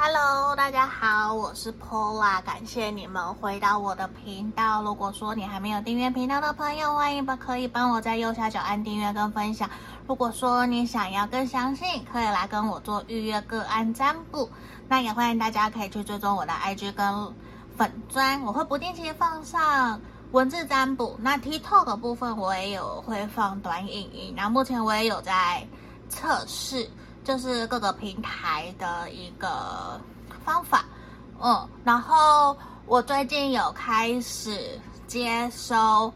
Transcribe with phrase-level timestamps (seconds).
[0.00, 4.80] Hello，大家好，我是 Pola，感谢你们回到我的频道。
[4.80, 9.68] 如果说你还没有订阅频道的朋友，欢迎可以帮我在右下角按订阅跟分享。
[10.06, 14.48] 如果说你想要更详细，可以来跟我做预约个案占卜。
[14.86, 17.34] 那也欢迎大家可以去追踪我的 IG 跟
[17.76, 21.18] 粉砖，我会不定期放上文字占卜。
[21.20, 25.66] 那 TikTok 的部分我也有会放短影音，那目前我也有在
[26.08, 26.88] 测试。
[27.28, 30.00] 就是各个平台的一个
[30.42, 30.82] 方法，
[31.38, 32.56] 嗯，然后
[32.86, 36.10] 我最近有开始接收，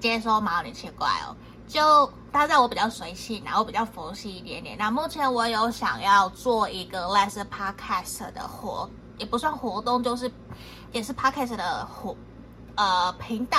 [0.00, 1.36] 接收嘛，有点奇怪哦，
[1.68, 4.78] 就大家我比较随性，然后比较佛系一点点。
[4.78, 10.32] 那目前我有想要做一个类似 podcast 的活，也不算活动，就是
[10.90, 12.16] 也是 podcast 的活，
[12.76, 13.58] 呃，频道。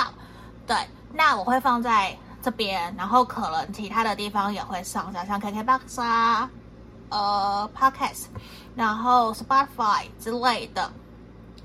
[0.66, 0.76] 对，
[1.12, 6.50] 那我会放在这边，然后可能其他的地方也会上架，像 KKBOX 啊。
[7.10, 8.26] 呃，Podcast，
[8.76, 10.90] 然后 Spotify 之类的，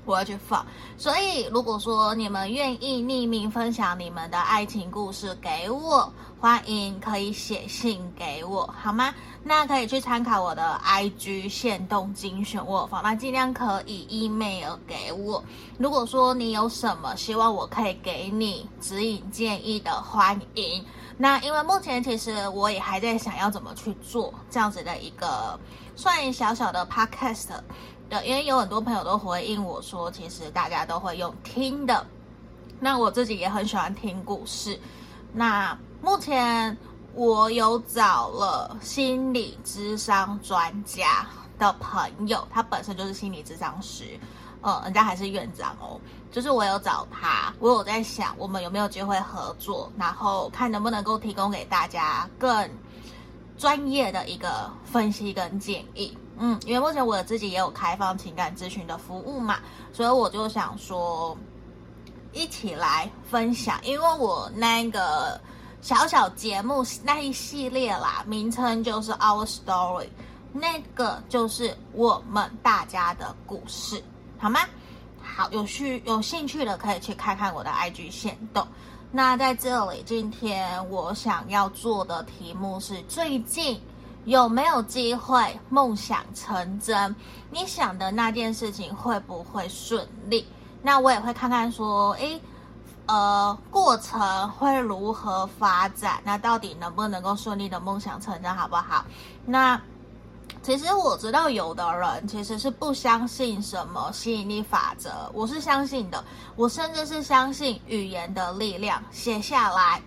[0.04, 0.64] 我要去放。
[0.96, 9.14] 所以，如果说你们愿意匿名分享你们的爱情故事给我，欢迎可以写信给我，好吗？
[9.42, 15.42] 那可以去参考我的 IG 限动精选我放，那尽量可以 email 给我。
[15.78, 20.84] 如果说你有什么希望我可以给你指引建议的，欢迎。
[21.16, 25.58] 那因为目前其实我也还在想要怎么去做这样子的一个
[25.94, 27.50] 算小小的 podcast
[28.08, 32.06] 的，因为有很多朋友都回应我说，其实大家都会用听的，
[32.80, 34.78] 那我自己也很喜欢听故事。
[35.32, 36.76] 那目前
[37.14, 41.26] 我有找了心理咨商专家
[41.58, 44.18] 的朋友，他本身就是心理咨商师。
[44.66, 46.00] 嗯，人家还是院长哦，
[46.32, 52.70] 就是我有找他，我有在想我们有没有机会合作，然后看能不能够提供给大家更
[53.58, 56.16] 专业的一个分析跟建议。
[56.38, 59.58] 嗯，因为目前我自己也有开放情感咨询的服务嘛，
[59.92, 61.36] 所以我就想说
[62.32, 65.40] 一起来分享，因为我那个
[65.80, 70.08] 小小节目那一系列啦，名称就是 Our Story，
[70.52, 74.02] 那个就是我们大家的故事。
[74.38, 74.60] 好吗？
[75.22, 78.66] 好，有趣有兴趣的可以去看看我的 IG 限动。
[79.10, 83.80] 那在这里，今天我想要做的题目是：最近
[84.24, 87.14] 有没有机会梦想成真？
[87.50, 90.46] 你想的那件事情会不会顺利？
[90.82, 92.40] 那我也会看看说，诶，
[93.06, 96.20] 呃，过程会如何发展？
[96.24, 99.04] 那到底能不能够顺利的梦想成真，好不好？
[99.46, 99.80] 那。
[100.62, 106.24] 其实我知道有的人其实是不相信什么吸引力法则，我是相信的，
[106.56, 110.00] 我甚至是相信语言的力量，写下来、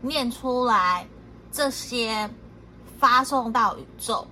[0.00, 1.06] 念出来，
[1.52, 2.28] 这些
[3.02, 4.24] 发送到宇宙，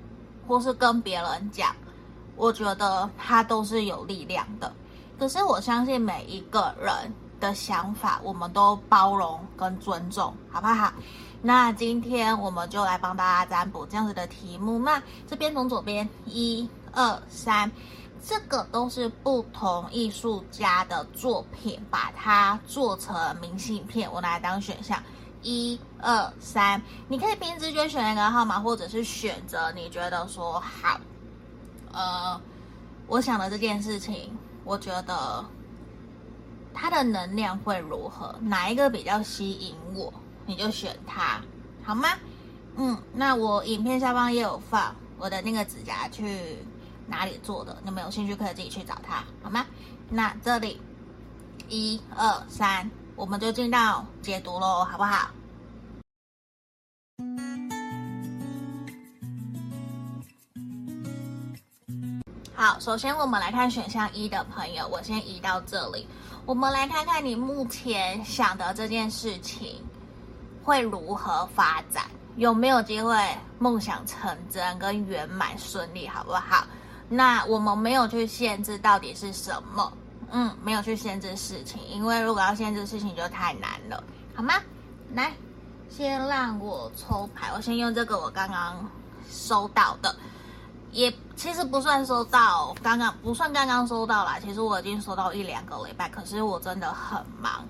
[0.46, 1.74] 或是跟别人讲，
[2.36, 4.72] 我觉得它都是有力量的。
[5.18, 10.92] 可是我相信每一个人的想法，我们都包容跟尊重，好不好？
[11.42, 14.78] 那今天我们就来帮大家占卜这样子的题目。
[14.78, 17.68] 那这边从左边一二三，
[18.24, 25.02] 这个都是不同艺术家的作品，把它做成明信片，我拿来当选项。
[25.42, 31.00] 一二三，你可以凭直觉选一个号码，或者是选择你觉得说好，
[31.92, 32.40] 呃，
[33.06, 35.44] 我想的这件事情，我觉得
[36.74, 38.34] 它的能量会如何？
[38.40, 40.12] 哪一个比较吸引我？
[40.46, 41.40] 你就选它，
[41.84, 42.08] 好吗？
[42.76, 46.58] 嗯，那我影片下方也有放我的那个指甲去
[47.06, 49.66] 哪里做的，你们有兴趣可以自己去找它，好吗？
[50.08, 50.80] 那这里
[51.68, 55.28] 一二三，我们就进到解读喽，好不好？
[62.54, 66.08] 好，首先我们来看选项一的朋友，我先移到这里，
[66.46, 69.84] 我们来看看你目前想的这件事情。
[70.64, 72.04] 会如何发展？
[72.36, 73.14] 有没有机会
[73.58, 76.64] 梦想成真跟圆满顺利，好不好？
[77.06, 79.92] 那我们没有去限制到底是什么，
[80.32, 84.02] 嗯，没有去限制事情，因为如果要限制事情就太难了，
[84.34, 84.54] 好吗？
[85.14, 85.32] 来，
[85.88, 88.88] 先让我抽牌，我先用这个我刚刚
[89.28, 90.14] 收到的，
[90.92, 97.66] 也其实不算收到，刚刚不算刚刚收到啦，其实我已经收到一两个礼拜，可是我真的很忙。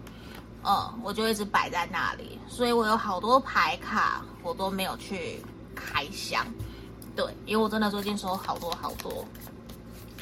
[0.62, 5.42] 嗯，我就一直摆在那里，所以我有好多牌卡，我都没有去
[5.74, 6.46] 开箱。
[7.16, 9.24] 对，因为我真的最近收好多好多。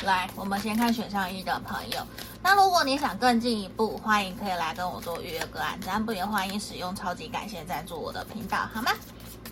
[0.04, 2.06] 来，我们先看选项一的朋友。
[2.42, 8.92] 那如果你想更进一步，欢迎可以来跟我做预约个案，咱不也欢迎使用超级感谢赞助我的频道，好吗？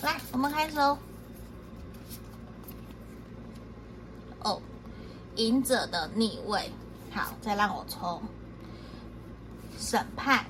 [0.02, 0.96] 来，我们开始哦。
[4.44, 4.62] 哦，
[5.34, 6.70] 隐者的逆位。
[7.12, 8.22] 好，再让我抽
[9.78, 10.44] 审判、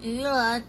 [0.00, 0.64] 愚人、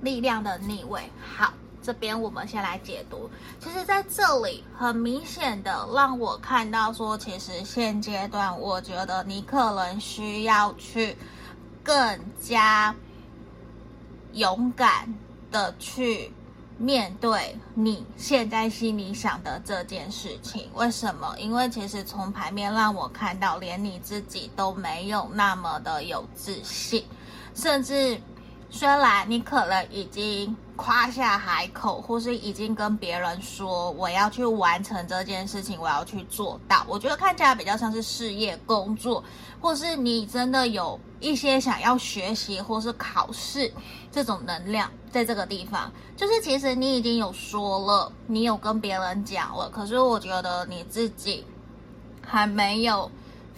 [0.00, 1.10] 力量的逆位。
[1.36, 1.52] 好。
[1.88, 11.16] 这边我们先来解读，其实在这里很明显的让我看到说，其实现阶段我觉得你可能需要去
[11.82, 12.94] 更加
[14.34, 15.08] 勇敢
[15.50, 16.30] 的去
[16.76, 20.68] 面对你现在心里想的这件事情。
[20.74, 21.34] 为什么？
[21.38, 27.02] 因为其实从牌面让我看到，连你自己都没有那么的有自信，
[27.54, 28.20] 甚至
[28.68, 30.54] 虽然你可能已经。
[30.78, 36.86] 夸下海口，或是已经跟别人说我要去完成这件事情，我要去做到。
[36.86, 39.22] 我觉得看起来比较像是事业工作，
[39.60, 43.70] 或是你真的有一些想要学习或是考试
[44.12, 51.44] 这种能量，在这个地方，就是其实你已经有说了，你有跟别人讲了，可是我觉得你自己
[52.24, 53.10] 还没有。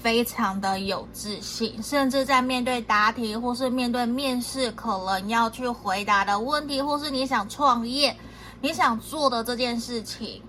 [0.03, 8.17] 非常的有自信，甚至在面对答题或是面对面试，可能要去回答的问题，或是你想创业、
[8.63, 10.43] 你想做的这件事情，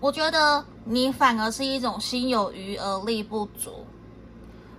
[0.00, 3.86] 我觉得你反而是一种心有余而力不足，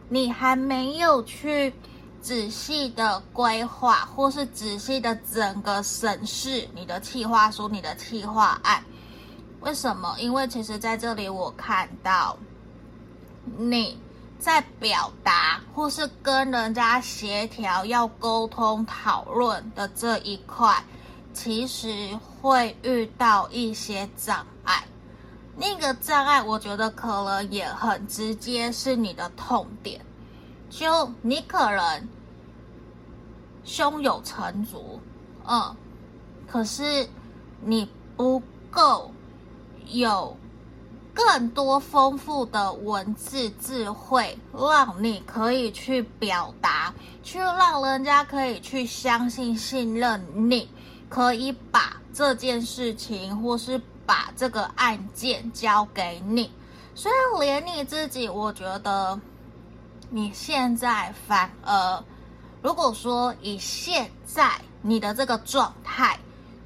[0.07, 1.74] 你还没有去
[2.21, 8.83] 仔细的规划，或是仔细的整个审视你的企划书、你的企划案。
[9.62, 10.15] 为什么？
[10.19, 12.38] 因为其实在这里我看到
[13.57, 13.97] 你。
[14.41, 20.83] 在表达或是跟人家协调、要沟通、讨论的这一块，
[21.31, 24.83] 其实会遇到一些障碍。
[25.55, 30.03] 那个障碍，我觉得可能也很直接，是你的痛点。
[30.71, 32.07] 就你可能
[33.63, 34.99] 胸有成竹，
[35.47, 35.75] 嗯，
[36.47, 37.07] 可是
[37.63, 38.41] 你不
[38.71, 39.11] 够
[39.85, 40.35] 有。
[41.13, 50.69] 更多丰富的文字智慧，让你可以去表达，去让人家可以去相信、信任你，
[51.09, 56.49] 可以把这件事情或是把这个案件交给你。
[56.95, 59.19] 所以连你自己，我觉得
[60.09, 62.03] 你现在反而，
[62.61, 64.49] 如果说以现在
[64.81, 66.17] 你的这个状态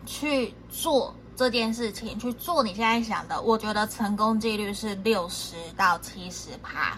[0.05, 1.13] 去做。
[1.35, 6.97] 这件事情去做，你现在想的，我觉得成功几率是六十到七十趴。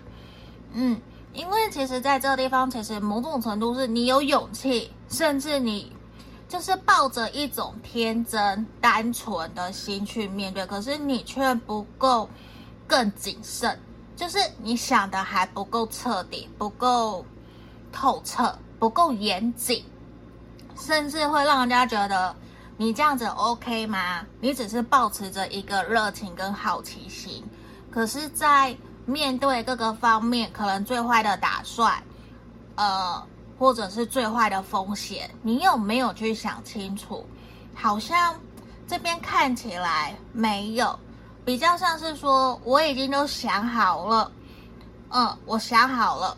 [0.74, 1.02] 嗯，
[1.34, 5.92] 因为其实在这个地方，其实某种程度是你有勇气，甚至你
[6.48, 12.30] 就是抱着一种天真、单纯的心去面对，可是你却不够
[12.86, 13.80] 更谨慎，
[14.16, 17.26] 就是你想的还不够彻底、不够
[17.92, 19.84] 透彻、不够严谨，
[20.80, 22.36] 甚至会让人家觉得。
[22.80, 24.24] 你这样子 OK 吗？
[24.40, 27.44] 你只是抱持着一个热情跟好奇心，
[27.90, 32.04] 可是，在面对各个方面可能最坏的打算，
[32.76, 33.26] 呃，
[33.58, 37.26] 或者是最坏的风险，你有没有去想清楚？
[37.74, 38.36] 好像
[38.88, 41.00] 这边看起来没有，
[41.44, 44.32] 比较像是说我已经都想好了，
[45.10, 46.38] 嗯，我想好了，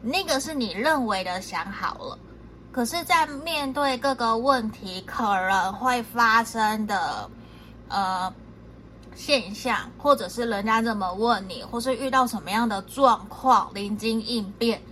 [0.00, 2.18] 那个是你认为的想好了。
[2.74, 7.30] 可是，在面对各个问题可能会发生的
[7.86, 8.34] 呃
[9.14, 14.82] 现象，或者是人家怎么问你，或是遇到什么样的状况，临机应变，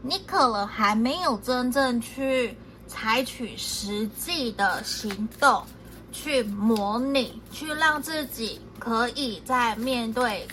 [0.00, 5.62] 你可能还没有真正去采取实际的行动，
[6.12, 10.48] 去模拟，去让自己可以在面对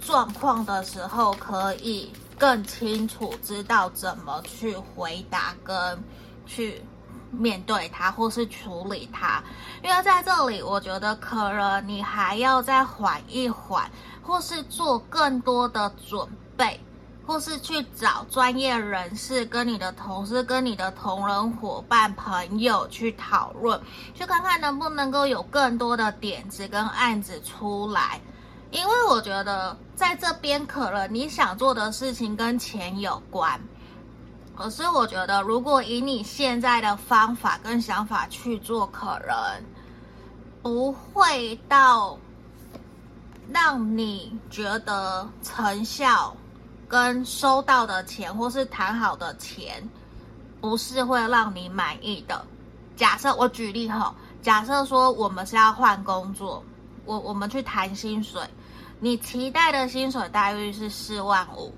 [0.00, 2.10] 状况的时候可以。
[2.38, 6.02] 更清楚知道怎么去回答跟
[6.46, 6.82] 去
[7.30, 9.42] 面对它，或是处理它。
[9.82, 13.90] 因为在这里，我觉得可能你还要再缓一缓，
[14.22, 16.26] 或是做更多的准
[16.56, 16.80] 备，
[17.26, 23.80] 或是去找专业人士，跟你的同事、跟你的同仁伙伴、朋友去讨论，
[24.14, 28.20] 去看看能不能够有更多的点子跟案子出来。
[28.74, 33.60] 因为我觉得在这边可能你想做的事情跟钱有关，
[34.56, 39.62] 可是我觉得如果以你现在的方法跟想法去做，可能
[40.60, 42.18] 不会到
[43.52, 46.36] 让你觉得成效
[46.88, 49.88] 跟收到的钱或是谈好的钱
[50.60, 52.44] 不是会让你满意的。
[52.96, 54.12] 假设我举例哈，
[54.42, 56.60] 假设说我们是要换工作，
[57.04, 58.42] 我我们去谈薪水。
[59.00, 61.74] 你期待的薪水待遇是四万五，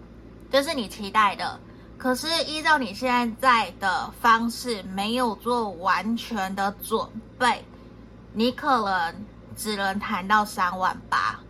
[0.51, 1.59] 这是你期待的。
[1.99, 7.09] 可是依照你现在在的方式，没有做完全的准
[7.39, 7.65] 备，
[8.33, 9.25] 你可能
[9.57, 11.41] 只能谈到三万八，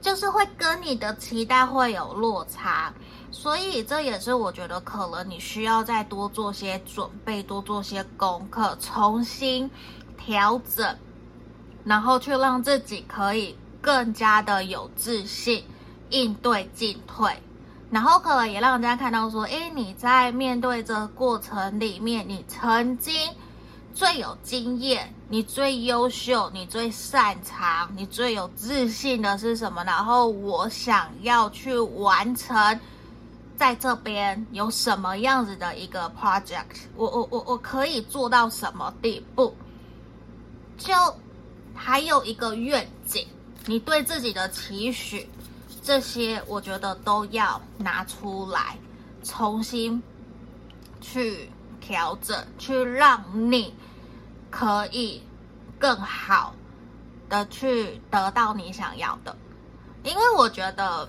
[0.00, 2.92] 就是会跟你的期待会有落差，
[3.30, 9.70] 所以这也是我觉得可能你需要再多做些准备，多做些功课，重新
[10.16, 10.96] 调整，
[11.84, 13.54] 然后去让自己可以
[13.84, 15.62] 更加的有自信，
[16.08, 17.30] 应对进退。
[17.90, 23.14] 然后可能也让人家看到说，诶，你在面对这个过程里面，你曾经
[23.94, 29.84] 最有经验，你最优秀，你最擅长，你最有自信的是什么？
[29.84, 32.80] 然后我想要去完成，
[33.56, 39.54] 在这边有什么样子的一个 project，我我我我可以做到什么地步？
[40.78, 40.92] 就
[41.76, 43.24] 还有一个愿景，
[43.66, 45.28] 你对自己的期许。
[45.82, 48.78] 这些我觉得都要拿出来，
[49.22, 50.02] 重新
[50.98, 53.74] 去调整，去让你
[54.50, 55.22] 可以
[55.78, 56.54] 更好
[57.28, 59.36] 的去得到你想要的。
[60.04, 61.06] 因为我觉得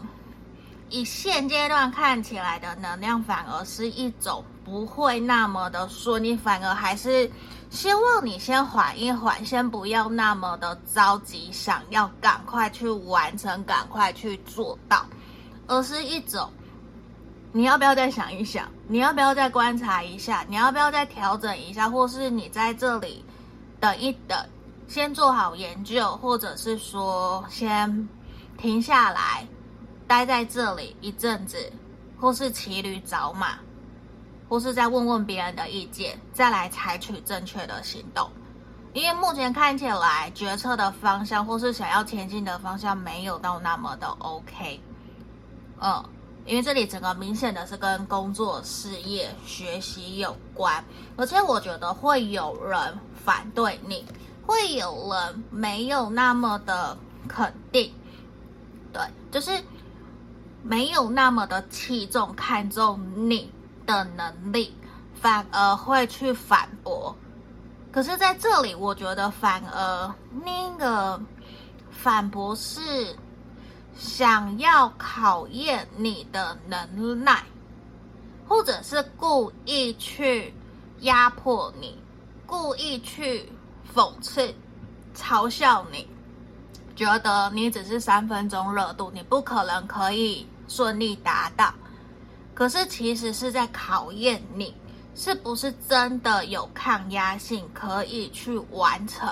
[0.90, 7.32] 以现阶段看起来的能量，反而是一种不会那么的顺利，反而还是。
[7.70, 15.06] 希望你先缓一缓，先不要那么的着急，想要赶快去完成，赶快去做到，
[15.68, 16.50] 而是一种，
[17.52, 18.68] 你要不要再想一想？
[18.88, 20.46] 你要不要再观察一下？
[20.48, 21.90] 你要不要再调整一下？
[21.90, 23.26] 或是你在这里
[23.80, 24.38] 等一等，
[24.88, 28.08] 先做好研究，或者是说先
[28.58, 29.46] 停下来，
[30.08, 31.58] 待在这里一阵子，
[32.20, 33.58] 或是骑驴找马。
[34.48, 38.30] 或是再问问别人的意见，再来采取正确的行动。
[38.94, 44.80] 因为目前看起来决策的方向或是想要前进的方向没有到那么的 OK。
[45.82, 46.02] 嗯，
[46.46, 50.82] 因为这里整个明显的是跟工作、事业、学习有关，
[51.18, 54.06] 而且我觉得会有人反对你，
[54.46, 56.98] 会有人没有那么的
[57.28, 57.92] 肯定。
[58.94, 59.62] 对，就是
[60.64, 63.52] 没有那么的器重看重你。
[63.86, 64.76] 的能力
[65.14, 67.16] 反而会去反驳，
[67.92, 70.14] 可是在这里，我觉得反而
[70.44, 71.20] 那个
[71.90, 73.16] 反驳是
[73.96, 77.44] 想要考验你的能耐，
[78.48, 80.54] 或者是故意去
[81.00, 81.98] 压迫你，
[82.46, 83.52] 故意去
[83.94, 84.54] 讽刺、
[85.16, 86.08] 嘲笑你，
[86.96, 91.74] 觉得你只是三分钟热度，你不可能可以顺利达到。
[92.56, 94.74] 可是其实是在考验你
[95.14, 99.30] 是不是真的有抗压性，可以去完成。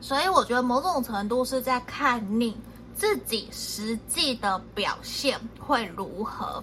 [0.00, 2.56] 所以我觉得某种程度是在看你
[2.96, 6.62] 自己实际的表现会如何，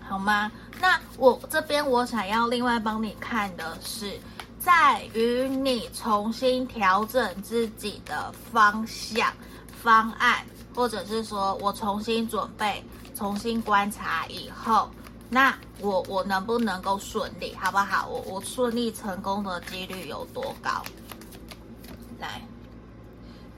[0.00, 0.50] 好吗？
[0.80, 4.18] 那我这边我想要另外帮你看的是，
[4.58, 9.32] 在于你重新调整自己的方向、
[9.82, 10.44] 方案，
[10.74, 12.82] 或者是说我重新准备。
[13.18, 14.88] 重新观察以后，
[15.28, 18.06] 那我我能不能够顺利，好不好？
[18.06, 20.84] 我我顺利成功的几率有多高？
[22.20, 22.40] 来，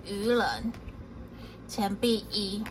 [0.06, 0.72] 愚人，
[1.68, 2.64] 钱币一，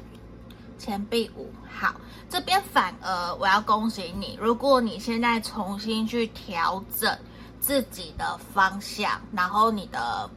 [0.80, 1.94] 钱币五，好，
[2.28, 7.16] 这边反而我要恭喜你，如果你现在重新去调整
[7.60, 10.28] 自己的方向，然后你的。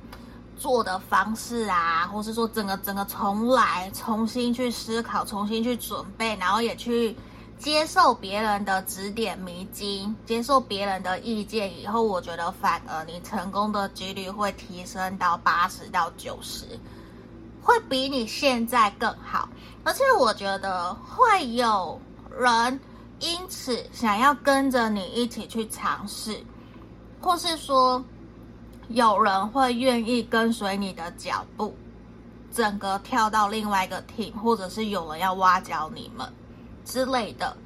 [0.63, 7.17] 做的方式啊，或是说整个整个重来，重新去思考，重新去准备，然后也去
[7.59, 16.65] 接受别人的指点迷津，接受别人的意见以后，我觉得反而你成功的几率会提升到八十到九十，
[17.61, 19.49] 会比你现在更好。
[19.83, 22.01] 而且我觉得会有
[22.39, 22.79] 人
[23.19, 26.41] 因此想要跟着你一起去尝试，
[27.21, 28.01] 或是说。
[28.89, 31.75] 有人会愿意跟随你的脚步，
[32.53, 36.31] 整个跳到另外一个 team，或者是有人要挖角你们
[36.85, 37.57] 之类的，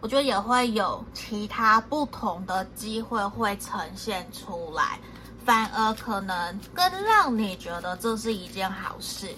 [0.00, 5.00] 我觉得也会有其他不同的机会会呈现出来，
[5.44, 9.34] 反而可能更让你觉得这是一件好事。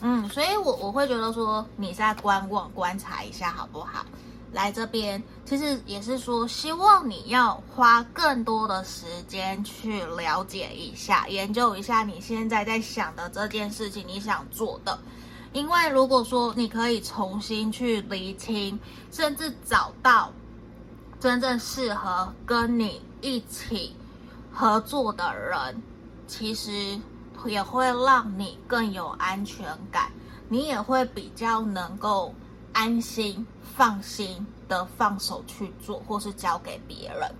[0.00, 4.04] 嗯，所以我我会觉得说，你在观望观察一下好不好？
[4.56, 14.98] 来这边，其实也是说，希望你要花更多的时间去了解一下、研究一下你现在在想的这件事情，你想做的。
[15.52, 18.80] 因为如果说你可以重新去厘清，
[19.12, 20.32] 甚至找到
[21.20, 23.94] 真正适合跟你一起
[24.50, 25.82] 合作的人，
[26.26, 26.98] 其实
[27.44, 30.10] 也会让你更有安全感，
[30.48, 32.34] 你也会比较能够
[32.76, 33.46] 安心。
[33.76, 37.30] 放心的放手去做，或是交给别人，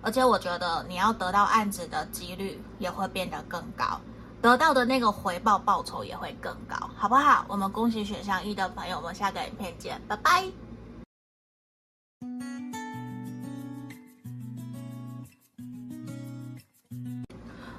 [0.00, 4.00] 而且我觉得你要得到案子的几率也会变得更高，
[4.40, 7.44] 得到的那个回报报酬也会更高，好不好？
[7.48, 10.46] 我们恭喜选项一的朋友，我们下个影片见，拜拜。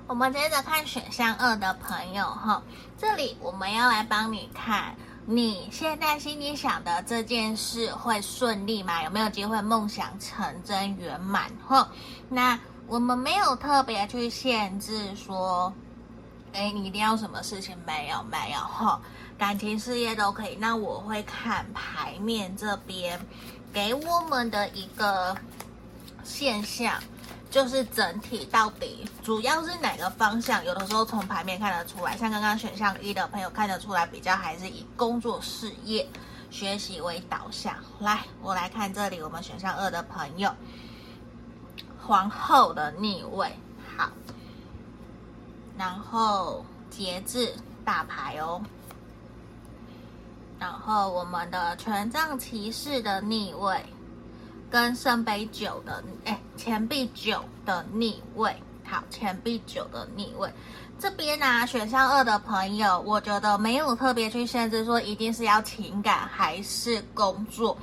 [0.06, 2.62] 我们接着看选项二的朋友哈，
[3.00, 4.96] 这里我们要来帮你看，
[5.32, 9.04] 你现在心里想的这件事会顺利吗？
[9.04, 11.52] 有没有机会梦想成真圆满？
[11.68, 11.88] 哈，
[12.28, 15.72] 那我们没有特别去限制说。
[16.54, 17.78] 哎，你一定要什么事情？
[17.86, 19.00] 没有，没有哈，
[19.38, 20.56] 感情事业都可以。
[20.56, 23.24] 那我会看牌面这边
[23.72, 25.38] 给我们的一个
[26.24, 26.96] 现象，
[27.50, 30.64] 就是整体到底主要是哪个方向？
[30.64, 36.08] 有的时候从牌面看得出来，像刚刚选项一的朋友看得出来，比较还是以工作、事业、
[36.52, 37.76] 学习为导向。
[38.00, 40.54] 来，我来看这里，我们选项二的朋友，
[42.00, 43.52] 皇后的逆位，
[43.98, 44.10] 好。
[45.78, 47.54] 然后节制
[47.84, 48.62] 大牌哦，
[50.60, 53.84] 然后我们的权杖骑士的逆位，
[54.70, 60.52] 跟圣杯九的哎钱币九的逆位，好，钱币九的逆位，
[61.00, 67.78] 这边呢、啊、选项二的朋友，我觉得没有特别去限制说一定是要情感还是工作，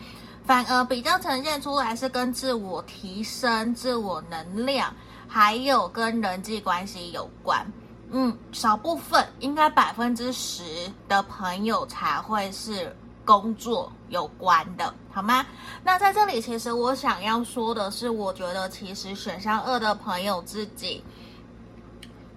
[0.44, 4.94] 反而比较呈现出来是跟自我提升、自我能量，
[5.26, 7.66] 还有跟人际关系有关。
[8.12, 10.62] 嗯，少部分应该百分之十
[11.08, 12.94] 的朋友才会是
[13.26, 15.44] 工作有关的，好吗？
[15.84, 21.04] 那在这里，其实我想要说的是，我觉得其实选项二的朋友自己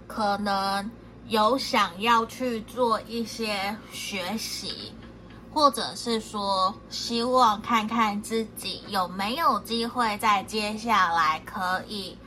[0.08, 0.92] 可能
[1.28, 4.92] 有想要去做一些学习，
[5.54, 12.18] 或者是说希望看看自己有没有机会在接下来可以。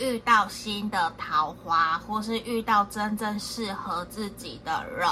[0.00, 5.08] 遇到新的桃花，或是遇到真正适合自己的人，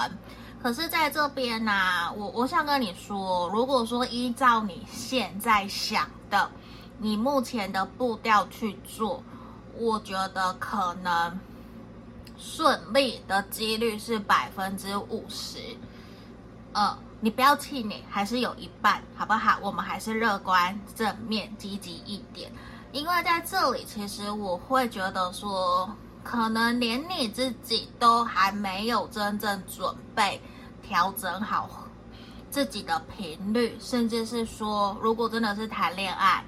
[0.67, 6.51] 可是在这边呢、啊，我我想跟你说，如果说依照你现在想的，
[6.99, 9.23] 你目前的步调去做，
[9.79, 11.39] 我觉得可能
[12.37, 15.61] 顺利的几率是百分之五十。
[16.73, 19.59] 呃，你不要气馁，还是有一半，好不好？
[19.63, 22.51] 我们还是乐观、正面、积极一点。
[22.91, 25.89] 因为在这里，其实我会觉得说，
[26.25, 30.43] 可能连你自己都还没有真正准备
[30.87, 31.68] 调整好
[32.51, 36.44] 自己的频率，甚至是说，如果真的是谈恋爱，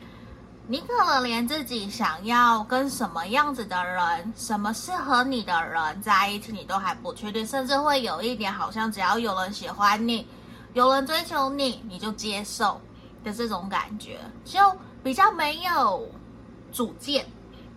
[0.66, 10.26] 你可能连自己想要跟什么样子的人、什么适合你的人在一起，你都还不确定，甚至会有一点好像只要有人喜欢你、
[10.74, 12.80] 有人追求你，你就接受
[13.24, 14.60] 的这种感觉，就
[15.02, 16.08] 比较没有。
[16.70, 17.26] 主见，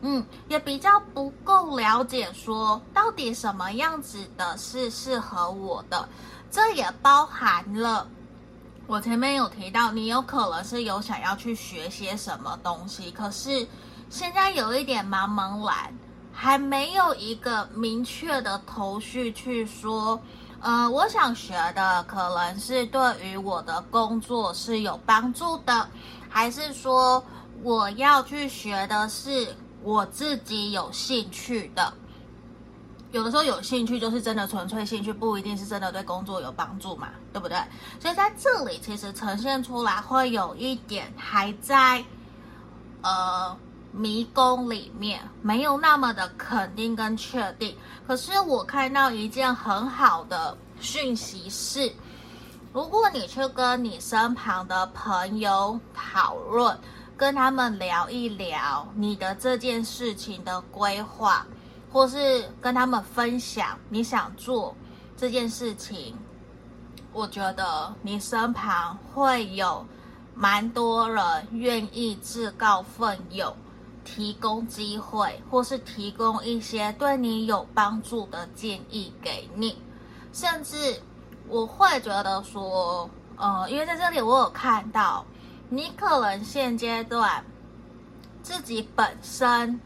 [0.01, 6.09] 嗯，也比较不够了解，说到底什么样子的是适合我的，
[6.51, 8.05] 这也包含了
[8.85, 13.65] 我前面有提到，你有可能是有想要去学些什么东西，可是
[14.09, 15.93] 现在有一点茫茫然，
[16.33, 20.21] 还没有一个明确的头绪去说，
[20.59, 25.87] 呃，我想学的可能是对于我的工作是有帮助的，
[26.29, 27.23] 还是说，
[27.63, 31.93] 我要去学的是我自己有兴趣的，
[33.11, 37.57] 有的时候有兴趣就是真的纯粹兴趣，不一定是真的对工作有帮助嘛，对不对？
[37.99, 42.03] 所以在这里其实呈现出来会有一点还在
[43.01, 43.55] 呃
[43.91, 47.75] 迷宫里面，没有那么的肯定跟确定。
[48.07, 51.91] 可是我看到一件很好的讯息是，
[52.73, 56.77] 如果你去跟你身旁的朋友讨论。
[57.17, 61.45] 跟他们聊一聊你的这件事情的规划，
[61.91, 64.75] 或是跟他们分享你想做
[65.17, 66.15] 这件事情，
[67.11, 69.85] 我觉得你身旁会有
[70.33, 73.53] 蛮多人愿意自告奋勇，
[74.03, 79.77] 提供机会，或是提供一些对你有帮助的建议给你，
[80.31, 81.01] 甚至
[81.47, 85.25] 我会觉得说，呃，因为在这里我有看到。
[85.73, 87.45] 你可能现阶段
[88.43, 89.79] 自己本身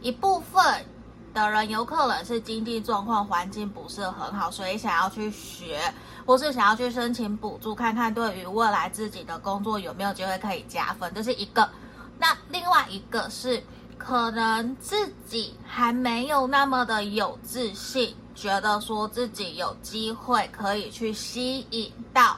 [0.00, 0.84] 一部分
[1.32, 5.80] 的人有可能是经济状况环境不是很好，所以想要去学，
[6.26, 11.68] 或是想要去申请补助，看看对于未来自己的工作有没有机会可以加分，这是一个。
[12.18, 13.62] 那另外一个是
[13.96, 22.36] 可能自己还没有那么的有自信，觉得说自己有机会可以去吸引到。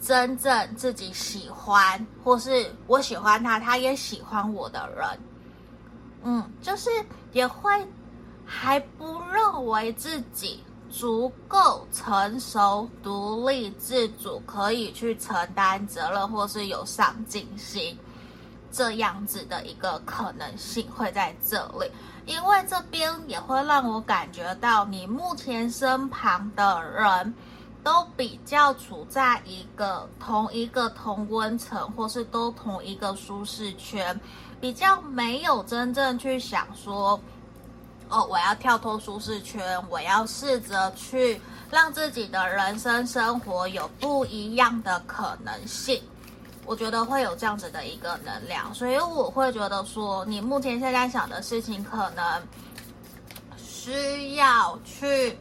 [0.00, 5.18] 真正自己喜欢，或是我喜欢他，他也喜欢我的人，
[6.24, 6.90] 嗯，就是
[7.32, 7.70] 也会
[8.46, 17.98] 还不认为自己足够成熟、独立自主，可以去承担责任，或是有上进心，
[18.70, 21.90] 这样子的一个可能性会在这里。
[22.26, 27.34] 因为这边也会让我感觉到，你目前身旁的人
[27.82, 34.18] 都比较处在一个同一个同温层，或是都同一个舒适圈，
[34.58, 37.20] 比较没有真正去想说，
[38.08, 41.40] 哦，我要跳脱舒适圈，我要试着去
[41.70, 46.02] 让自己的人生生活有不一样的可能性。
[46.66, 52.42] 我觉得会有这样子的一个能量，所以我会觉得说，你目前现在想的事情，可能
[53.58, 55.38] 需要去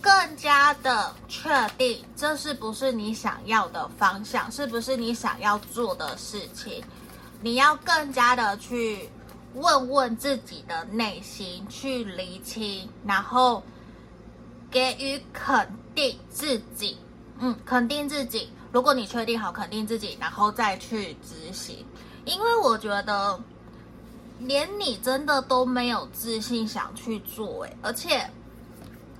[0.00, 6.82] 更加的确定，这是不是你想要的方向，是不是你想要做的事情，
[7.40, 9.08] 你要更加的去
[9.54, 13.62] 问问自己的内心，去厘清，然后
[14.70, 16.96] 给予肯定自己，
[17.38, 18.50] 嗯，肯定自己。
[18.72, 21.84] 如果你确定好，肯定自己，然后再去执行，
[22.24, 23.38] 因为我觉得
[24.38, 28.28] 连你真的都没有自信想去做，诶，而且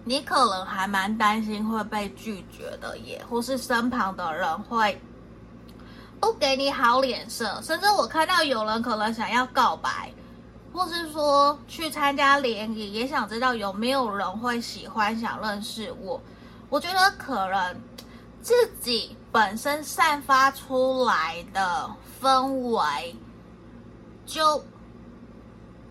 [0.04, 4.98] 你可能还蛮担心会被拒绝的耶，或是身旁的人会
[6.18, 10.10] 不给你好脸色，甚至我看到有人可能想要告白，
[10.72, 16.20] 或是说去参加联谊，也想知道有没有人会喜欢、想认识我。
[16.68, 17.80] 我觉得可能
[18.40, 19.16] 自己。
[19.32, 23.16] 本身散发出来的氛围，
[24.26, 24.62] 就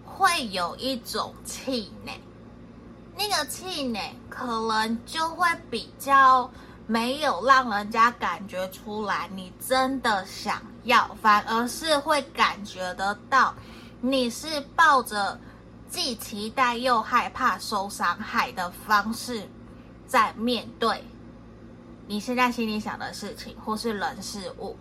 [0.06, 2.22] 会有一种气馁，
[3.17, 6.48] 那个气馁可能就会比较
[6.86, 13.56] 没有让人家感觉出来你真的想要，反而是会感觉得到
[14.04, 15.40] 你是抱着
[15.88, 19.48] 既期待又害怕受伤害的方式
[20.08, 21.04] 在面对。
[22.08, 24.76] 你现在心里想的事情，或是人事物，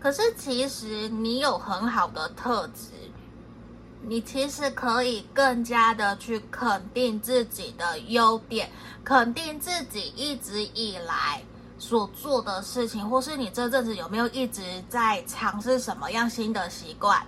[0.00, 2.90] 可是其实你有很好的特质，
[4.02, 8.68] 你其实可以更加的去肯定自己的优点，
[9.04, 11.40] 肯定自己一直以来
[11.78, 17.24] 所做的事情，或是你这阵子有没有一直在尝试什么样新的习惯。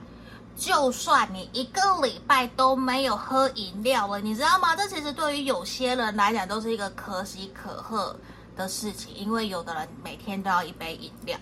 [0.57, 4.75] 就算你一个礼拜都没有喝饮料了，你知道吗？
[4.75, 8.17] 这其实对于有些人来讲都是一个可喜可贺
[8.57, 11.39] 的事情，因为有的人每天都要一杯饮料，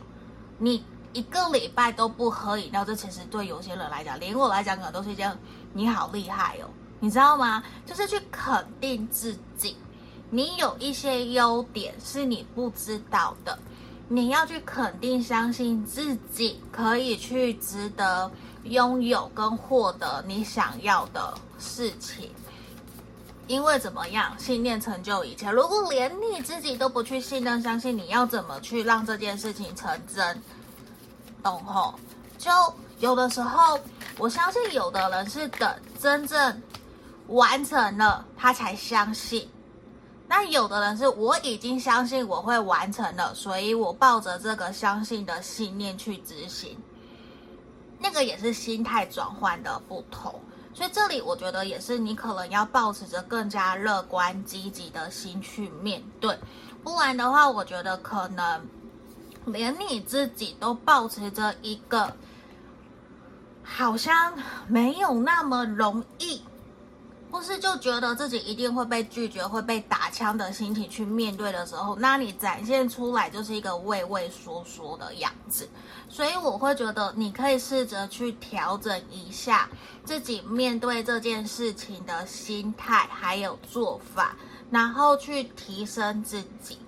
[0.58, 5.38] 你一个礼拜都不喝饮料，这其实对有些人来讲，连我来讲可能都是一件
[5.72, 7.62] 你好厉害哦，你知道吗？
[7.86, 9.76] 就是去肯定自己，
[10.30, 13.56] 你有一些优点是你不知道的，
[14.08, 18.28] 你要去肯定、相信自己可以去值得
[18.64, 22.30] 拥有跟获得你想要的事情。
[23.46, 25.50] 因为怎么样，信念成就一切。
[25.50, 30.42] 如果连你自己都不去信任、相信，你要怎么去让这件事情成真？
[31.42, 31.94] 懂吼？
[32.38, 32.50] 就
[33.00, 33.78] 有的时候，
[34.16, 36.62] 我相信有的人是等真正
[37.28, 39.46] 完成了，他才相信。
[40.26, 46.78] 那有的人是我已经相信我会完成了，所以我抱着这个相信的信念去执行。
[48.04, 50.38] 那个也是心态转换的不同。
[50.74, 56.38] 所以这里我觉得也是，你可能要保持着更加乐观积极的心去面对，
[56.82, 58.60] 不然的话，我觉得可能
[59.46, 62.14] 连你自己都保持着一个
[63.62, 64.34] 好像
[64.68, 66.42] 没有那么容易。
[67.34, 75.68] 或是就觉得自己一定会被拒绝、会被打枪的心情去面对的时候，那你展现出来就是一个畏畏缩缩的样子。
[76.08, 79.68] 所以我会觉得你可以试着去调整一下
[80.04, 84.36] 自己面对这件事情的心态还有做法，
[84.70, 86.78] 然后去提升自己。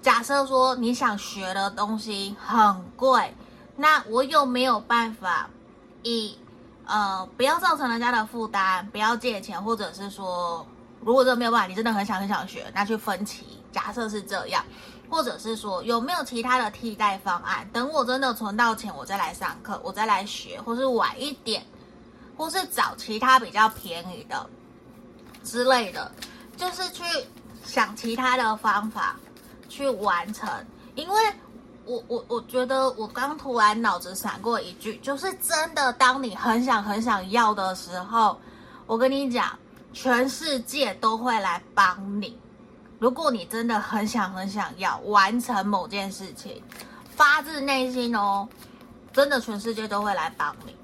[0.00, 3.34] 假设说你想学的东西很贵，
[3.76, 5.50] 那我有没有办法
[6.02, 6.38] 以？
[6.86, 10.66] 呃，不要造成人家的负担，不要借钱，或者是说，
[11.00, 13.58] 如果这没有办法，你真的很想很想学，那去分期。
[13.72, 14.64] 假设是这样，
[15.08, 17.68] 或者是说有没有其他的替代方案？
[17.72, 21.64] 等我真的存到钱，我再来上课，我再来学，或是晚一点，
[22.36, 24.46] 或是找其他比较便宜的
[25.42, 26.12] 之类的，
[26.56, 27.02] 就是去
[27.64, 29.16] 想其他的方法
[29.68, 30.48] 去完成，
[30.94, 31.20] 因为。
[31.86, 38.38] 我我我觉得我刚突然脑子闪过一句，就是真的，当你很想很想要的时候，
[38.86, 39.58] 我跟你讲，
[39.92, 42.38] 全世界都会来帮你。
[42.98, 46.62] 如果你真的很想很想要完成某件事情，
[47.10, 48.48] 发自内心哦，
[49.12, 50.74] 真的全世界都会来帮你。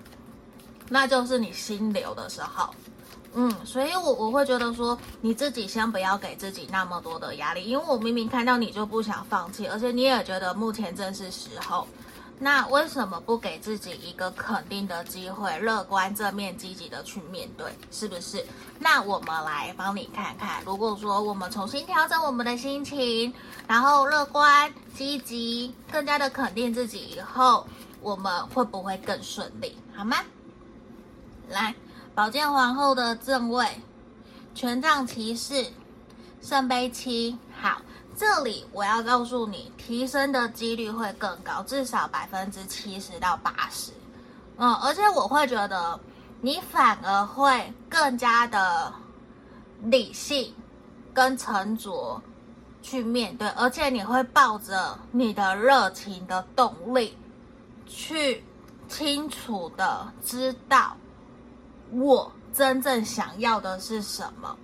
[0.89, 2.75] 那就是你心流的时候，
[3.35, 11.87] 嗯，所以我我会觉得说，你自己先不要给自己那么多的压力，因为我明明看到你就不想放弃，而且你也觉得目前正是时候。
[12.43, 18.43] 那为什么不给自己一个肯定的机会，乐观、正面、积极的去面对，是不是？
[18.79, 23.31] 那我们来帮你看看，如果说我们重新调整我们的心情，
[23.69, 27.67] 然后乐观、积极，更加的肯定自己以后，
[28.01, 29.77] 我们会不会更顺利？
[29.95, 30.17] 好吗？
[31.51, 31.75] 来，
[32.15, 33.67] 宝剑皇后的正位，
[34.55, 35.67] 权杖骑士，
[36.43, 37.81] 圣杯七，好。
[38.17, 43.93] 这里我要告诉你，提升的几率会更高，至少百分之七十到八十。
[44.59, 45.99] 嗯，而且我会觉得
[46.43, 48.93] 你反而会更加的
[49.85, 50.55] 理性
[51.15, 52.21] 跟沉着
[52.83, 57.17] 去面对，而且你会抱着你的热情的动力，
[57.87, 58.45] 去
[58.87, 60.95] 清楚的知道
[61.93, 64.57] 我真正想要的是什么。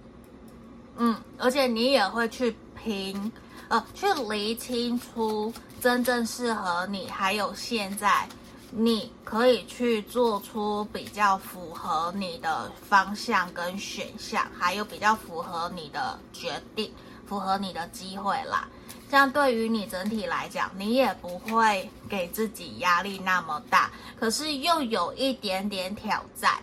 [0.98, 3.32] 嗯，而且你也会去评。
[3.68, 8.24] 呃，去厘清出真正适合你，还有现在
[8.70, 16.92] 你可以去做出比较符合你的方向跟选项，还有比较符合你的决定、
[17.26, 18.68] 符合你的机会啦。
[19.10, 26.62] 这样对于你整体来讲，你也不会给自己压力那么大，可是又有一点点挑战，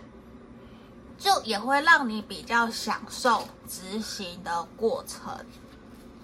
[1.24, 5.34] 就也会让你比较享受执行的过程，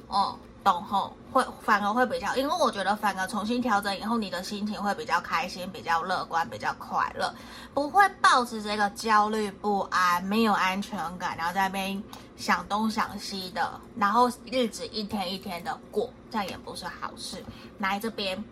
[0.09, 0.37] 哦。
[0.63, 7.35] 懂后会反而会比较，因为我觉得反而重新调整以后，你的心情会比较开心、比较乐观、比较快乐，
[7.73, 12.03] 不会抱持这个焦虑不安、没有安全感，然后在那边
[12.37, 17.43] 想东想西的，然后日子一天一天的过，这样也不是好事。
[17.79, 18.45] 来这边，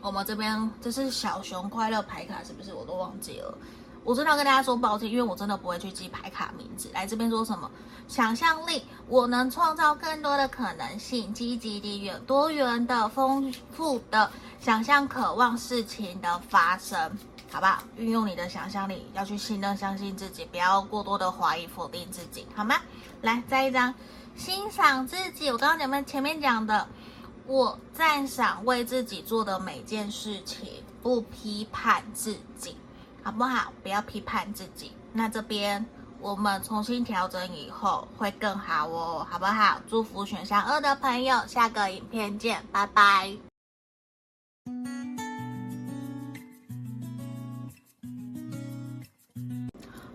[0.00, 2.72] 我们这边这是小熊快乐牌卡，是不是？
[2.72, 3.52] 我都忘记了。
[4.04, 6.90] 我真的要跟大家说抱歉，因为我真的不会去记牌卡名字。
[6.92, 7.70] 来这边说什么？
[8.06, 17.18] 想象力，我能创造更多的可能性，积极的、远多元的、丰富的想象，渴望事情的发生，
[17.50, 17.82] 好不好？
[17.96, 22.76] 运用你的想象力，要去信任、相信自己，不要过多的怀疑、否定自己，好吗？
[23.22, 23.94] 来，再一张，
[24.36, 25.50] 欣赏自己。
[25.50, 26.86] 我刚刚前面前面讲的，
[27.46, 32.76] 我赞赏为自己做的每件事情，不批判自己。
[33.24, 33.72] 好不好？
[33.82, 34.92] 不要批判自己。
[35.14, 35.84] 那这边
[36.20, 39.80] 我们重新调整以后会更好哦，好不好？
[39.88, 43.34] 祝福选项二的朋友，下个影片见，拜拜。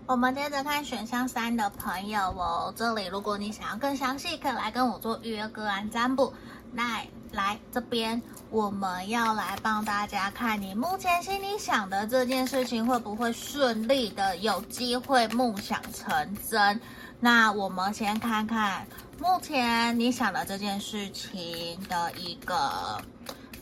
[0.06, 6.34] 我们接着看选项三的朋友哦，这里如果你想要更详细，可以来跟我做预约个案占卜。
[6.74, 8.22] 来，来这边。
[8.52, 16.82] 我们要来帮大家看你目前心里想的这件事情会不会顺利的有机会梦想成真？
[17.20, 18.88] 那我们先看看
[19.20, 23.00] 目前你想的这件事情的一个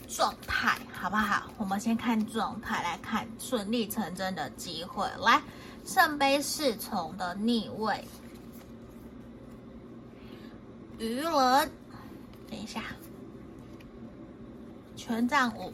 [0.07, 1.43] 状态，好不好？
[1.57, 5.05] 我们先看状态来看顺利成真的机会。
[5.19, 5.41] 来，
[5.85, 8.07] 圣杯侍从的逆位，
[10.97, 11.71] 愚人，
[12.49, 12.83] 等一下。
[14.95, 15.71] 权杖五，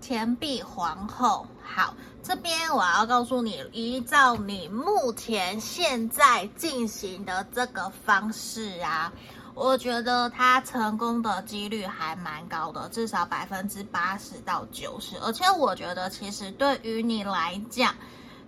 [0.00, 1.46] 钱币皇后。
[1.62, 9.12] 好，这边我要告诉你，依照你目前现在进行的这个方式啊，
[9.54, 15.16] 我觉得它成功的几率还蛮高的，至少百分之八十到九十。
[15.18, 17.94] 而且我觉得，其实对于你来讲，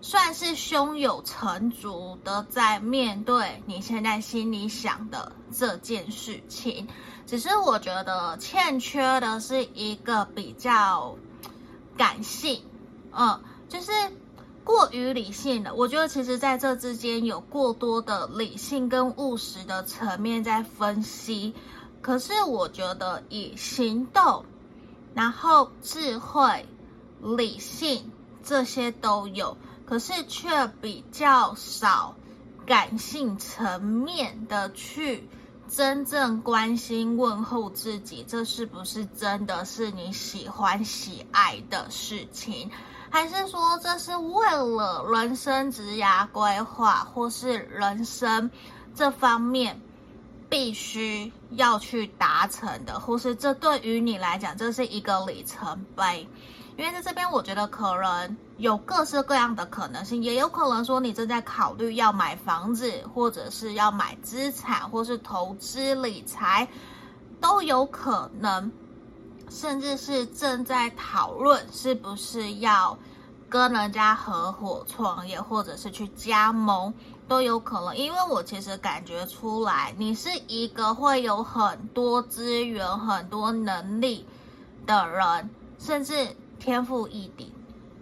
[0.02, 6.86] 算是胸有成竹的在面对你现在心里想的这件事情。
[7.24, 11.16] 只是我觉得欠缺的是一个比较
[11.96, 12.62] 感性，
[13.12, 13.92] 嗯，就是
[14.64, 15.72] 过于理性的。
[15.72, 21.54] 我觉得其实在这之间有过多的理性跟务实的层面在分析。
[22.02, 24.44] 可是我觉得以行动，
[25.14, 26.66] 然后智慧、
[27.20, 28.10] 理性
[28.42, 29.56] 这些都有，
[29.86, 32.14] 可是却比较少
[32.66, 35.28] 感性层面的去。
[35.68, 42.70] 真正关心问候自己，这是不是真的是你喜欢喜爱的事情？
[43.08, 48.50] 还是说这是为了人生职涯规划，或是人生
[48.94, 49.80] 这方面
[50.50, 53.00] 必须要去达成的？
[53.00, 56.28] 或是这对于你来讲，这是一个里程碑？
[56.76, 66.66] 因为在这边，我觉得可能有各式各样的可能性，也有可能说你正在考虑要买房子，或者是要买资产，或是投资理财，
[67.40, 68.72] 都有可能，
[69.50, 72.96] 甚至是正在讨论是不是要
[73.50, 76.92] 跟人家合伙创业，或者是去加盟
[77.28, 77.94] 都有可能。
[77.94, 84.26] 因为我其实感觉出来，你是一个会有很多资源、很多能力
[84.86, 87.52] 的人，甚至天赋异禀。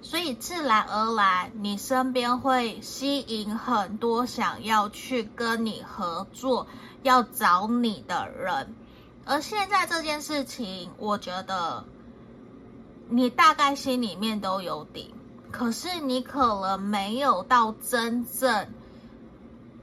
[0.02, 6.66] 所以自然而然，你身边会吸引很多想要去跟你合作、
[7.02, 8.74] 要找你的人。
[9.24, 11.84] 而现在这件事情，我觉得
[13.08, 15.14] 你大概心里面都有底，
[15.50, 18.68] 可是你可能没有到真正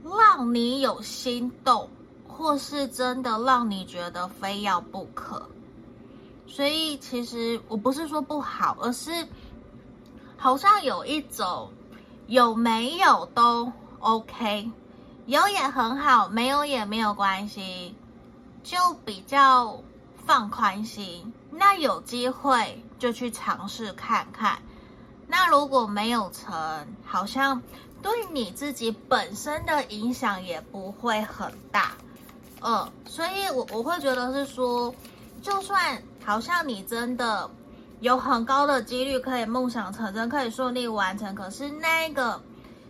[0.04, 1.90] 让你有心动，
[2.28, 5.48] 或是真的让你觉得非要不可。
[6.48, 9.28] 所以其实我不是说不好，而是。
[10.40, 11.68] 好像有一种
[12.28, 14.70] 有没有都 OK，
[15.26, 17.96] 有也很好，没有也没有关系，
[18.62, 19.82] 就比较
[20.24, 21.32] 放宽心。
[21.50, 24.62] 那有机会就去尝试看看。
[25.26, 27.60] 那如果没有成，好像
[28.00, 31.94] 对你自己本身的影响也不会很大。
[32.60, 34.94] 嗯，所以我我会觉得是说，
[35.42, 37.50] 就算好像你真的。
[38.00, 41.34] 有很高的几率可以梦想成真，可以顺利完成。
[41.34, 42.40] 可是那个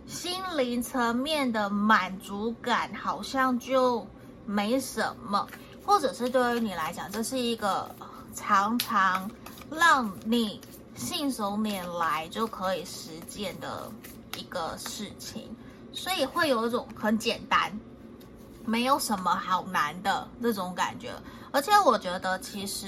[0.05, 4.05] 心灵层面的满足感好像就
[4.45, 5.47] 没什么，
[5.83, 7.89] 或者是对于你来讲，这是一个
[8.35, 9.27] 常常
[9.71, 10.61] 让你
[10.93, 13.91] 信手拈来就可以实践的
[14.37, 15.49] 一个事情，
[15.91, 17.75] 所以会有一种很简单，
[18.69, 21.11] 没有什么好难的这种感觉。
[21.51, 22.87] 而且我觉得其实。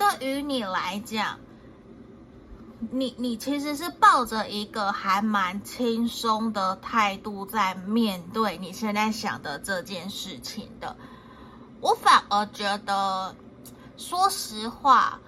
[0.00, 1.38] 对于你来讲，
[2.90, 10.96] 你你其实是抱着一个还蛮轻松的态度在面对你现在想的这件事情的。
[11.82, 13.34] 我反而觉得，
[13.98, 15.20] 说实话，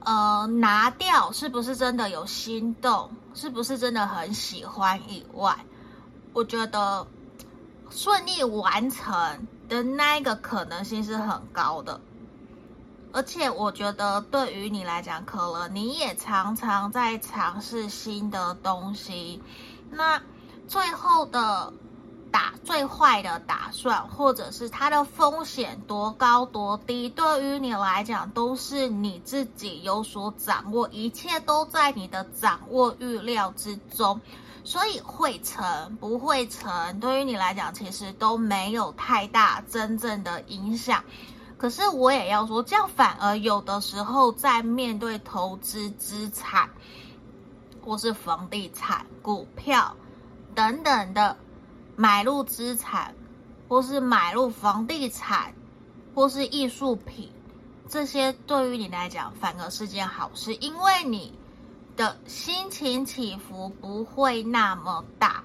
[0.00, 5.56] 呃，拿掉是不是真的有心动，是不是真的很喜欢以外，
[6.32, 7.06] 我觉得
[7.90, 12.00] 顺利完成的那一个可能性是很高的。
[13.12, 19.42] 而且我觉得，对于你来讲，可能你也常常在尝试新的东西。
[19.90, 20.22] 那
[20.68, 21.72] 最后的
[22.30, 34.20] 打最坏的打算，或者是它的风险多高多低，对于你来讲，都是你自己有所掌握，一切都在你的掌握预料之中。
[34.70, 41.02] 所以会成不会成，对于你来讲，其实都没有太大真正的影响。
[41.58, 46.70] 可是我也要说，这样反而有的时候在面对投资资产，
[47.84, 49.96] 或是房地产、股票
[50.54, 51.36] 等等的
[51.96, 53.16] 买入资产，
[53.68, 55.52] 或是买入房地产，
[56.14, 57.32] 或是艺术品，
[57.88, 61.36] 这些对于你来讲反而是件好事，因为你
[61.96, 65.44] 的心情起伏不会那么大。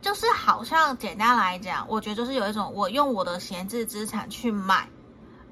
[0.00, 4.88] 就是好像简单来讲，我觉得就是有一种我用我的闲置资产去买。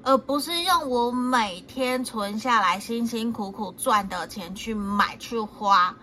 [0.05, 5.95] 而不是用我每天存下来、辛辛苦苦赚的钱去买去花，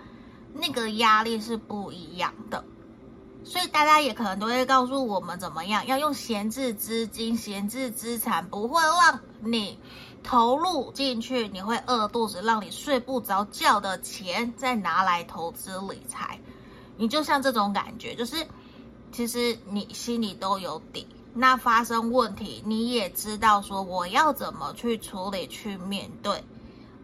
[0.55, 2.65] 那个压力是不一样的。
[3.45, 9.79] 所以大家也可能都会告诉我们怎么样要用闲置资金、闲置资产，不会让你
[10.23, 16.39] 投入进去，你会饿肚子，让你睡不着觉的钱再拿来投资理财。
[16.97, 18.47] 你就像这种感觉，就是
[19.13, 21.07] 其实你心里都有底。
[21.33, 26.43] 那发生问题，你也知道说我要怎么去处理、去面对，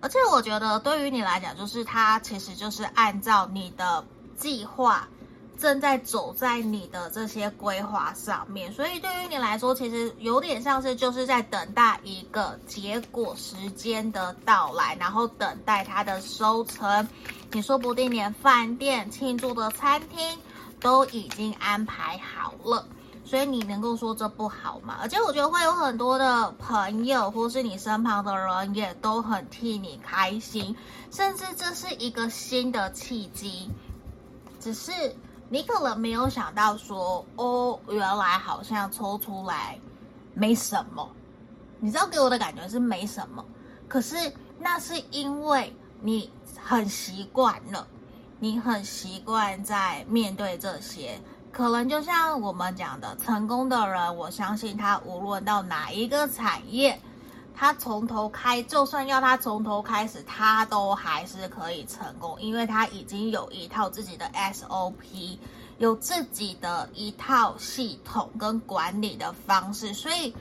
[0.00, 4.05] 而且我觉得对于你来讲，就是它其实就是按照你的
[4.37, 5.09] 计划
[5.59, 17.09] 正在走在你的这些规划上面，所以对于你来说，其实有点像是就是在等待一个结果时间的到来，然后等待它的收成。
[17.53, 20.38] 你说不定连饭店、庆祝的餐厅
[20.81, 22.87] 都已经安排好了。
[23.25, 24.99] 所以你能够说这不好吗？
[25.01, 30.76] 而且我觉得会有很多的朋友，或是你身旁的人，也都很替你开心，
[31.11, 33.68] 甚至这是一个新的契机。
[34.61, 34.93] 只是
[35.49, 39.78] 你可能没有想到说，哦，原来好像抽出来
[40.34, 41.09] 没什么。
[41.78, 43.44] 你知道给我的感觉是没什么，
[43.86, 44.16] 可是
[44.59, 46.30] 那是因为你
[46.62, 47.86] 很习惯了，
[48.40, 51.20] 你很习惯在面对这些。
[51.53, 57.01] 可能就像我们讲的，成功的人，我相信他无论到哪一个产业，
[57.59, 65.38] 他从头开，就算要他从头开始，他都还是可以成功，因为他已经有一套自己的 SOP，
[65.78, 70.34] 有自己的一套系统跟管理的方式，所以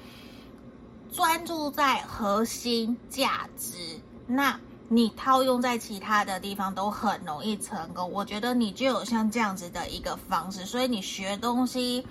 [1.09, 4.59] 专注在核心价值，那
[4.89, 8.11] 你套用在其他的地方都很容易成功。
[8.11, 12.05] 我觉得你就有像这样子的一个方式，所以你学东西，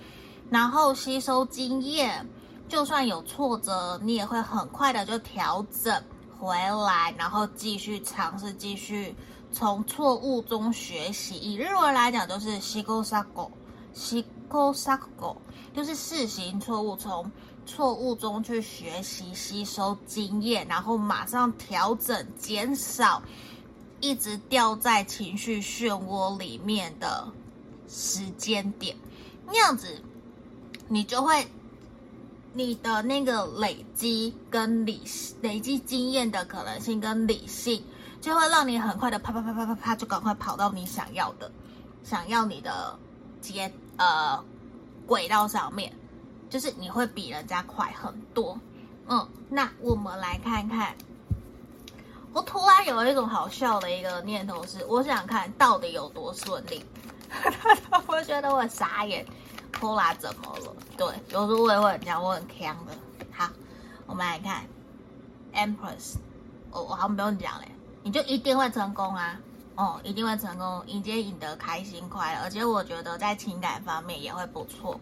[0.49, 2.27] 然后吸收经验，
[2.67, 6.03] 就算有挫折，你也会很快的就调整
[6.37, 6.55] 回
[6.85, 9.15] 来，然后继续尝试，继续
[9.51, 11.35] 从错误中学习。
[11.35, 12.99] 以日文来讲，就是试行错
[13.35, 13.51] 误，
[13.93, 14.71] 试行错
[15.21, 15.37] 误，
[15.73, 17.31] 就是试行错误，从。
[17.67, 23.19] 错误中去学习、吸收经验，然后马上调整、减少
[23.99, 27.27] 一直掉在情绪漩涡里面的
[27.87, 28.95] 时间点。
[29.47, 29.99] 那样子，
[30.87, 31.47] 你就会
[32.55, 35.03] 你的那个累积跟理
[35.41, 37.83] 累积经验的可能性跟理性，
[38.21, 41.51] 就会让你很快的啪啪啪啪啪啪就赶快跑到你想要的、
[42.03, 42.97] 想要你的
[43.41, 44.41] 阶呃
[45.05, 45.93] 轨道上面。
[46.47, 48.57] 就是你会比人家快很多，
[49.07, 50.95] 嗯，那我们来看看。
[52.31, 56.85] 我突然有一种好笑的一个念头是，我想看到底有多顺利。
[58.05, 59.25] 我觉得我傻眼，
[59.75, 60.75] 拖拉怎么了？
[60.97, 62.91] 对，有时候我也会很讲，我很强的。
[63.31, 63.49] 好，
[64.07, 64.65] 我们来看
[65.53, 66.15] Empress，
[66.71, 67.67] 我我好像不用讲嘞，
[68.03, 69.39] 你就一定会成功啊！
[69.75, 74.99] 哦，一定会成功，迎接赢得开心快乐，而且我觉得在情感方面也会不错。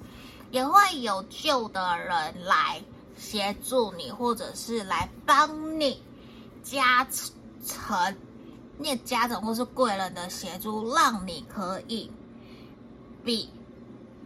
[0.49, 2.81] 也会有旧的人来
[3.17, 6.03] 协助你，或者是来帮你
[6.63, 7.07] 加
[7.65, 8.15] 成，
[8.77, 12.11] 那加成或是贵人的协助，让你可以
[13.23, 13.49] 比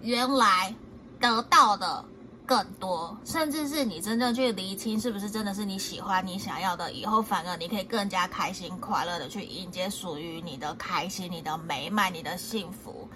[0.01, 0.73] 原来
[1.19, 2.03] 得到的
[2.45, 13.07] 更多，甚至是你真正去厘清是不是真的是你喜欢、你想要的，以后反而你可以更加开心、快乐的去迎接属于你的开心、你的美满、你的幸福。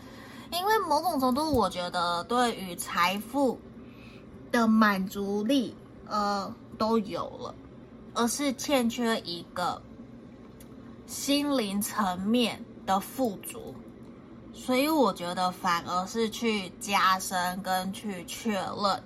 [0.51, 3.57] 因为某种程度，我觉得对于财富
[4.51, 5.73] 的满足力，
[6.07, 7.55] 呃，都有了，
[8.13, 9.81] 而是欠缺一个
[11.05, 13.73] 心灵层面的富足，
[14.53, 19.03] 所以我觉得反而是去加深跟去确认，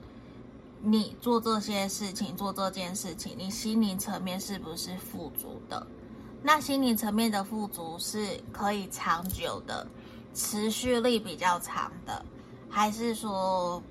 [0.81, 5.85] 你做这些事情，做这件事情，你心灵层面是不是富足的？
[6.41, 9.85] 那心灵层面的富足是可以长久的。
[10.37, 12.25] 持续力比较长的，
[12.69, 13.81] 还是说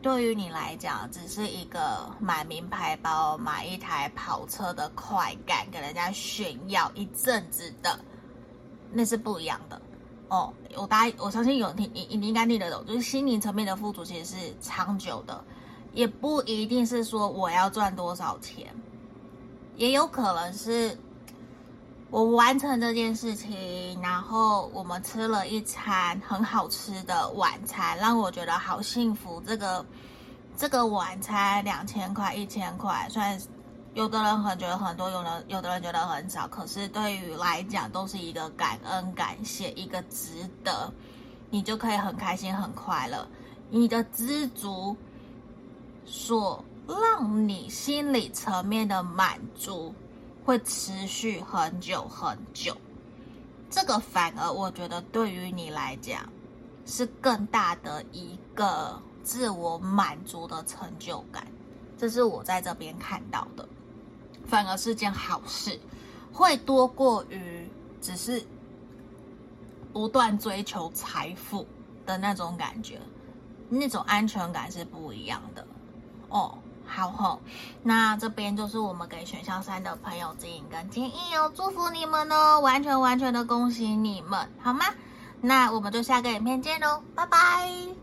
[0.00, 8.00] 对于你来讲，只是一个买名牌包、买一台跑车的快感，给人家炫耀一阵子的，
[8.90, 9.78] 那是不一样的
[10.28, 10.52] 哦。
[10.76, 15.44] 我大家我相信有你你你应该听得懂，就是心灵层面的富足其实是长久的，
[15.92, 18.66] 也不一定是说我要赚多少钱，
[19.76, 20.96] 也有可能是。
[22.08, 29.42] 我完成这件事情，然后我们吃了一餐很好吃的晚餐，让我觉得好幸福。
[29.44, 29.84] 这个
[30.56, 33.36] 这个晚餐两千块、一千块，虽然
[33.96, 40.92] 有的人可能觉得很多，有的有的人觉得很少，可是对于来讲都是一个感恩、感谢，一个值得，
[41.48, 43.26] 你就可以很开心、很快乐。
[43.70, 44.94] 你的知足，
[46.04, 49.94] 所让你心理层面的满足。
[50.44, 52.76] 会持续很久很久，
[53.68, 56.22] 这个反而我觉得对于你来讲
[56.84, 61.44] 是更大的一个自我满足的成就感，
[61.98, 63.68] 这是我在这边看到的，
[64.46, 65.78] 反而是件好事，
[66.32, 67.68] 会多过于
[68.00, 68.44] 只是
[69.92, 71.66] 不断追求财富
[72.04, 73.00] 的那种感觉，
[73.68, 75.66] 那种安全感是不一样的
[76.28, 76.58] 哦。
[76.88, 77.40] 好吼，
[77.82, 84.84] 那这边就是我们给选项三的朋友指引跟建议哦，祝福你们哦，完全完全的恭喜你们，好吗？
[85.40, 87.95] 那我们就下个影片见喽，拜拜。